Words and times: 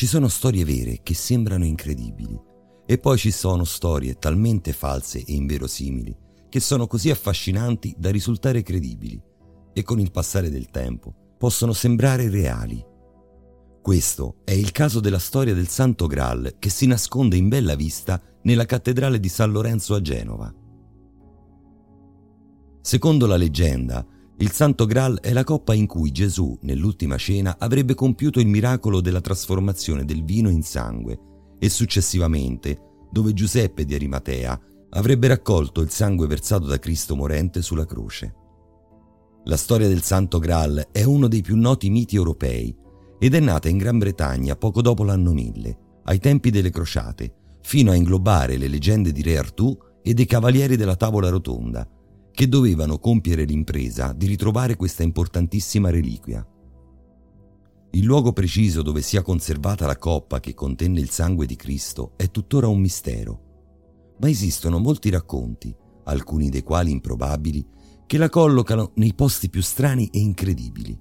Ci 0.00 0.06
sono 0.06 0.28
storie 0.28 0.64
vere 0.64 1.00
che 1.02 1.12
sembrano 1.12 1.66
incredibili 1.66 2.34
e 2.86 2.96
poi 2.96 3.18
ci 3.18 3.30
sono 3.30 3.64
storie 3.64 4.14
talmente 4.14 4.72
false 4.72 5.18
e 5.18 5.34
inverosimili 5.34 6.16
che 6.48 6.58
sono 6.58 6.86
così 6.86 7.10
affascinanti 7.10 7.94
da 7.98 8.10
risultare 8.10 8.62
credibili 8.62 9.22
e 9.74 9.82
con 9.82 10.00
il 10.00 10.10
passare 10.10 10.48
del 10.48 10.70
tempo 10.70 11.34
possono 11.36 11.74
sembrare 11.74 12.30
reali. 12.30 12.82
Questo 13.82 14.36
è 14.42 14.52
il 14.52 14.72
caso 14.72 15.00
della 15.00 15.18
storia 15.18 15.52
del 15.52 15.68
Santo 15.68 16.06
Graal 16.06 16.54
che 16.58 16.70
si 16.70 16.86
nasconde 16.86 17.36
in 17.36 17.50
bella 17.50 17.74
vista 17.74 18.18
nella 18.44 18.64
cattedrale 18.64 19.20
di 19.20 19.28
San 19.28 19.52
Lorenzo 19.52 19.94
a 19.94 20.00
Genova. 20.00 20.50
Secondo 22.80 23.26
la 23.26 23.36
leggenda, 23.36 24.02
il 24.40 24.52
Santo 24.52 24.86
Graal 24.86 25.20
è 25.20 25.34
la 25.34 25.44
coppa 25.44 25.74
in 25.74 25.86
cui 25.86 26.12
Gesù, 26.12 26.58
nell'ultima 26.62 27.18
cena, 27.18 27.56
avrebbe 27.58 27.92
compiuto 27.94 28.40
il 28.40 28.46
miracolo 28.46 29.02
della 29.02 29.20
trasformazione 29.20 30.06
del 30.06 30.24
vino 30.24 30.48
in 30.48 30.62
sangue 30.62 31.18
e 31.58 31.68
successivamente, 31.68 33.06
dove 33.10 33.34
Giuseppe 33.34 33.84
di 33.84 33.94
Arimatea 33.94 34.58
avrebbe 34.92 35.28
raccolto 35.28 35.82
il 35.82 35.90
sangue 35.90 36.26
versato 36.26 36.64
da 36.64 36.78
Cristo 36.78 37.14
morente 37.14 37.60
sulla 37.60 37.84
croce. 37.84 38.34
La 39.44 39.58
storia 39.58 39.88
del 39.88 40.00
Santo 40.00 40.38
Graal 40.38 40.88
è 40.90 41.02
uno 41.02 41.28
dei 41.28 41.42
più 41.42 41.56
noti 41.56 41.90
miti 41.90 42.16
europei 42.16 42.74
ed 43.18 43.34
è 43.34 43.40
nata 43.40 43.68
in 43.68 43.76
Gran 43.76 43.98
Bretagna 43.98 44.56
poco 44.56 44.80
dopo 44.80 45.04
l'anno 45.04 45.34
1000, 45.34 45.78
ai 46.04 46.18
tempi 46.18 46.48
delle 46.48 46.70
crociate, 46.70 47.58
fino 47.60 47.90
a 47.90 47.94
inglobare 47.94 48.56
le 48.56 48.68
leggende 48.68 49.12
di 49.12 49.20
Re 49.20 49.36
Artù 49.36 49.76
e 50.02 50.14
dei 50.14 50.24
Cavalieri 50.24 50.76
della 50.76 50.96
Tavola 50.96 51.28
Rotonda, 51.28 51.86
che 52.32 52.48
dovevano 52.48 52.98
compiere 52.98 53.44
l'impresa 53.44 54.12
di 54.12 54.26
ritrovare 54.26 54.76
questa 54.76 55.02
importantissima 55.02 55.90
reliquia. 55.90 56.46
Il 57.92 58.04
luogo 58.04 58.32
preciso 58.32 58.82
dove 58.82 59.02
sia 59.02 59.22
conservata 59.22 59.86
la 59.86 59.96
coppa 59.96 60.38
che 60.38 60.54
contenne 60.54 61.00
il 61.00 61.10
sangue 61.10 61.46
di 61.46 61.56
Cristo 61.56 62.12
è 62.16 62.30
tuttora 62.30 62.68
un 62.68 62.78
mistero, 62.78 64.14
ma 64.20 64.28
esistono 64.28 64.78
molti 64.78 65.10
racconti, 65.10 65.74
alcuni 66.04 66.50
dei 66.50 66.62
quali 66.62 66.92
improbabili, 66.92 67.66
che 68.06 68.16
la 68.16 68.28
collocano 68.28 68.92
nei 68.94 69.14
posti 69.14 69.50
più 69.50 69.62
strani 69.62 70.08
e 70.12 70.18
incredibili. 70.20 70.98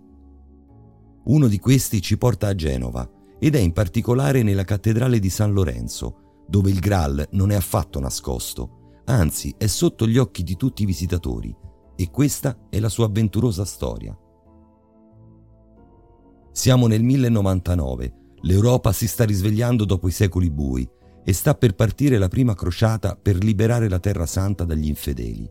Uno 1.25 1.47
di 1.47 1.59
questi 1.59 2.01
ci 2.01 2.17
porta 2.17 2.47
a 2.47 2.55
Genova 2.55 3.07
ed 3.39 3.55
è 3.55 3.59
in 3.59 3.71
particolare 3.71 4.41
nella 4.41 4.63
cattedrale 4.63 5.19
di 5.19 5.29
San 5.29 5.53
Lorenzo, 5.53 6.43
dove 6.47 6.71
il 6.71 6.79
Graal 6.79 7.27
non 7.31 7.51
è 7.51 7.55
affatto 7.55 7.99
nascosto, 7.99 8.78
anzi 9.09 9.53
è 9.57 9.67
sotto 9.67 10.07
gli 10.07 10.17
occhi 10.17 10.43
di 10.43 10.55
tutti 10.55 10.83
i 10.83 10.85
visitatori 10.85 11.55
e 11.95 12.09
questa 12.09 12.67
è 12.69 12.79
la 12.79 12.89
sua 12.89 13.05
avventurosa 13.05 13.65
storia. 13.65 14.17
Siamo 16.51 16.87
nel 16.87 17.03
1099, 17.03 18.13
l'Europa 18.41 18.91
si 18.91 19.07
sta 19.07 19.25
risvegliando 19.25 19.83
dopo 19.85 20.07
i 20.07 20.11
secoli 20.11 20.49
bui 20.49 20.87
e 21.23 21.33
sta 21.33 21.55
per 21.55 21.75
partire 21.75 22.17
la 22.17 22.27
prima 22.27 22.53
crociata 22.53 23.15
per 23.15 23.43
liberare 23.43 23.89
la 23.89 23.99
Terra 23.99 24.25
Santa 24.25 24.63
dagli 24.63 24.87
infedeli. 24.87 25.49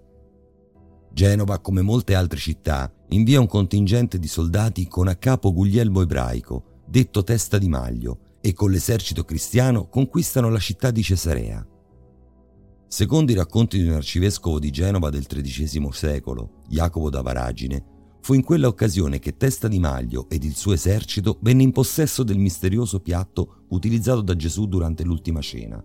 Genova, 1.12 1.58
come 1.58 1.82
molte 1.82 2.14
altre 2.14 2.38
città, 2.38 2.92
invia 3.08 3.40
un 3.40 3.46
contingente 3.46 4.19
di 4.19 4.28
soldati 4.28 4.86
con 4.86 5.08
a 5.08 5.16
capo 5.16 5.52
Guglielmo 5.52 6.00
Ebraico, 6.00 6.82
detto 6.86 7.25
Testa 7.25 7.58
di 7.58 7.69
Maglio, 7.69 8.19
e 8.40 8.52
con 8.52 8.70
l'esercito 8.70 9.25
cristiano 9.25 9.88
conquistano 9.88 10.48
la 10.48 10.60
città 10.60 10.90
di 10.90 11.02
Cesarea. 11.02 11.66
Secondo 12.91 13.32
i 13.32 13.34
racconti 13.34 13.78
di 13.78 13.87
un 13.87 13.93
arcivescovo 13.93 14.59
di 14.59 14.71
Genova 14.71 15.10
del 15.10 15.26
XIII 15.26 15.88
secolo, 15.93 16.62
Jacopo 16.69 17.10
da 17.10 17.21
Varagine, 17.21 17.84
fu 18.22 18.32
in 18.32 18.43
quella 18.43 18.66
occasione 18.66 19.19
che 19.19 19.37
Testa 19.37 19.69
di 19.69 19.78
Maglio 19.78 20.26
ed 20.31 20.43
il 20.43 20.54
suo 20.54 20.72
esercito 20.72 21.38
venne 21.43 21.65
in 21.65 21.72
possesso 21.72 22.22
del 22.22 22.38
misterioso 22.38 23.00
piatto 23.00 23.65
utilizzato 23.69 24.22
da 24.22 24.34
Gesù 24.34 24.66
durante 24.66 25.04
l'ultima 25.04 25.43
cena. 25.43 25.84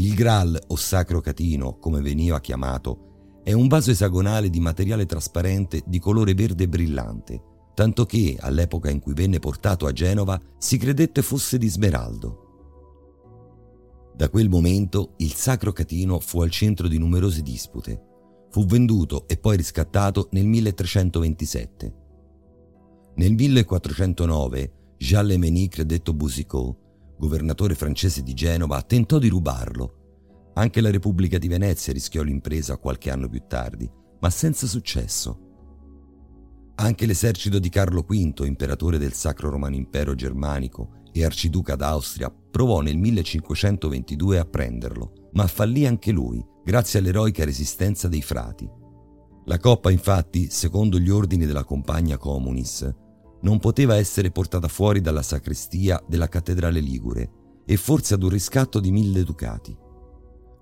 Il 0.00 0.14
Graal, 0.14 0.58
o 0.68 0.76
Sacro 0.76 1.20
Catino, 1.20 1.76
come 1.76 2.00
veniva 2.00 2.40
chiamato, 2.40 3.40
è 3.44 3.52
un 3.52 3.68
vaso 3.68 3.90
esagonale 3.90 4.48
di 4.48 4.58
materiale 4.58 5.04
trasparente 5.04 5.82
di 5.84 5.98
colore 5.98 6.32
verde 6.32 6.66
brillante, 6.68 7.42
tanto 7.74 8.06
che, 8.06 8.38
all'epoca 8.40 8.88
in 8.88 8.98
cui 8.98 9.12
venne 9.12 9.40
portato 9.40 9.84
a 9.84 9.92
Genova, 9.92 10.40
si 10.56 10.78
credette 10.78 11.20
fosse 11.20 11.58
di 11.58 11.68
smeraldo. 11.68 12.46
Da 14.16 14.30
quel 14.30 14.48
momento 14.48 15.12
il 15.18 15.34
Sacro 15.34 15.72
Catino 15.72 16.18
fu 16.18 16.40
al 16.40 16.50
centro 16.50 16.88
di 16.88 16.96
numerose 16.96 17.42
dispute. 17.42 18.02
Fu 18.48 18.64
venduto 18.64 19.28
e 19.28 19.36
poi 19.36 19.58
riscattato 19.58 20.28
nel 20.30 20.46
1327. 20.46 21.94
Nel 23.16 23.34
1409 23.34 24.72
Jean 24.96 25.26
Lemenicre, 25.26 25.84
detto 25.84 26.14
Boussicot, 26.14 26.79
governatore 27.20 27.74
francese 27.74 28.22
di 28.22 28.32
Genova, 28.32 28.80
tentò 28.80 29.18
di 29.18 29.28
rubarlo. 29.28 30.52
Anche 30.54 30.80
la 30.80 30.90
Repubblica 30.90 31.36
di 31.36 31.48
Venezia 31.48 31.92
rischiò 31.92 32.22
l'impresa 32.22 32.78
qualche 32.78 33.10
anno 33.10 33.28
più 33.28 33.42
tardi, 33.46 33.88
ma 34.20 34.30
senza 34.30 34.66
successo. 34.66 35.38
Anche 36.76 37.04
l'esercito 37.04 37.58
di 37.58 37.68
Carlo 37.68 38.00
V, 38.00 38.42
imperatore 38.44 38.96
del 38.96 39.12
Sacro 39.12 39.50
Romano 39.50 39.76
Impero 39.76 40.14
Germanico 40.14 41.02
e 41.12 41.22
arciduca 41.22 41.76
d'Austria, 41.76 42.34
provò 42.50 42.80
nel 42.80 42.96
1522 42.96 44.38
a 44.38 44.46
prenderlo, 44.46 45.28
ma 45.34 45.46
fallì 45.46 45.86
anche 45.86 46.12
lui, 46.12 46.42
grazie 46.64 47.00
all'eroica 47.00 47.44
resistenza 47.44 48.08
dei 48.08 48.22
frati. 48.22 48.68
La 49.44 49.58
coppa, 49.58 49.90
infatti, 49.90 50.48
secondo 50.48 50.98
gli 50.98 51.10
ordini 51.10 51.44
della 51.44 51.64
Compagna 51.64 52.16
Comunis, 52.16 52.88
non 53.42 53.58
poteva 53.58 53.96
essere 53.96 54.30
portata 54.30 54.68
fuori 54.68 55.00
dalla 55.00 55.22
sacrestia 55.22 56.02
della 56.06 56.28
cattedrale 56.28 56.80
ligure 56.80 57.30
e 57.64 57.76
forse 57.76 58.14
ad 58.14 58.22
un 58.22 58.28
riscatto 58.28 58.80
di 58.80 58.90
mille 58.90 59.22
ducati. 59.22 59.76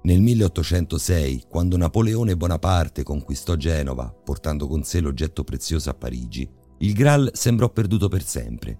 Nel 0.03 0.21
1806, 0.21 1.45
quando 1.49 1.77
Napoleone 1.77 2.37
Bonaparte 2.37 3.03
conquistò 3.03 3.57
Genova, 3.57 4.09
portando 4.11 4.69
con 4.69 4.85
sé 4.85 5.01
l'oggetto 5.01 5.43
prezioso 5.43 5.91
a 5.91 5.95
Parigi, 5.95 6.49
il 6.79 6.93
Graal 6.93 7.31
sembrò 7.33 7.69
perduto 7.71 8.09
per 8.09 8.23
sempre. 8.23 8.79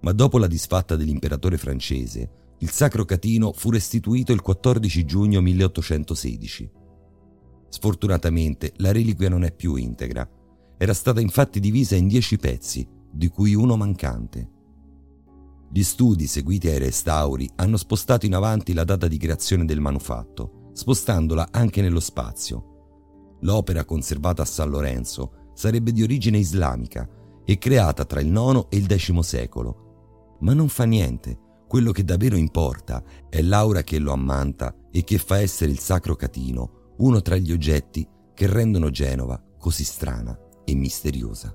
Ma 0.00 0.12
dopo 0.12 0.38
la 0.38 0.48
disfatta 0.48 0.96
dell'imperatore 0.96 1.56
francese, 1.56 2.54
il 2.58 2.70
Sacro 2.70 3.04
Catino 3.04 3.52
fu 3.52 3.70
restituito 3.70 4.32
il 4.32 4.42
14 4.42 5.04
giugno 5.04 5.40
1816. 5.40 6.70
Sfortunatamente 7.68 8.72
la 8.78 8.90
reliquia 8.90 9.28
non 9.28 9.44
è 9.44 9.52
più 9.52 9.76
integra. 9.76 10.28
Era 10.76 10.92
stata 10.92 11.20
infatti 11.20 11.60
divisa 11.60 11.94
in 11.94 12.08
dieci 12.08 12.36
pezzi 12.36 12.98
di 13.10 13.28
cui 13.28 13.54
uno 13.54 13.76
mancante. 13.76 14.50
Gli 15.72 15.82
studi 15.82 16.26
seguiti 16.26 16.68
ai 16.68 16.78
restauri 16.78 17.48
hanno 17.56 17.76
spostato 17.76 18.26
in 18.26 18.34
avanti 18.34 18.72
la 18.72 18.84
data 18.84 19.06
di 19.06 19.18
creazione 19.18 19.64
del 19.64 19.80
manufatto, 19.80 20.70
spostandola 20.72 21.48
anche 21.50 21.80
nello 21.80 22.00
spazio. 22.00 23.38
L'opera 23.40 23.84
conservata 23.84 24.42
a 24.42 24.46
San 24.46 24.70
Lorenzo 24.70 25.52
sarebbe 25.54 25.92
di 25.92 26.02
origine 26.02 26.38
islamica 26.38 27.08
e 27.44 27.58
creata 27.58 28.04
tra 28.04 28.20
il 28.20 28.28
IX 28.28 28.66
e 28.68 28.76
il 28.76 28.86
X 28.86 29.18
secolo. 29.20 30.36
Ma 30.40 30.54
non 30.54 30.68
fa 30.68 30.84
niente, 30.84 31.38
quello 31.68 31.92
che 31.92 32.04
davvero 32.04 32.36
importa 32.36 33.02
è 33.28 33.40
l'aura 33.42 33.82
che 33.82 33.98
lo 33.98 34.12
ammanta 34.12 34.74
e 34.90 35.04
che 35.04 35.18
fa 35.18 35.38
essere 35.38 35.70
il 35.70 35.78
Sacro 35.78 36.16
Catino 36.16 36.78
uno 37.00 37.22
tra 37.22 37.36
gli 37.36 37.52
oggetti 37.52 38.06
che 38.34 38.46
rendono 38.46 38.90
Genova 38.90 39.42
così 39.58 39.84
strana 39.84 40.38
e 40.64 40.74
misteriosa. 40.74 41.54